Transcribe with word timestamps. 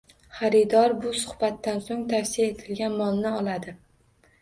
Xaridor 0.37 0.95
bu 1.03 1.11
suhbatdan 1.25 1.79
so'ng 1.91 2.03
tavsiya 2.17 2.51
etilgan 2.57 2.99
molni 3.05 3.39
oladi 3.45 3.81